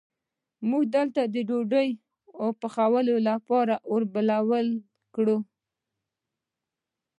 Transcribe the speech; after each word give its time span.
موږ 0.69 0.83
هلته 0.99 1.21
د 1.33 1.35
ډوډۍ 1.49 1.89
پخولو 2.61 3.15
لپاره 3.29 3.75
اور 3.89 4.01
بل 4.13 4.29
کړ. 5.15 5.27